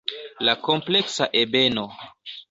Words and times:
La 0.47 0.53
kompleksa 0.67 1.27
ebeno. 1.41 1.85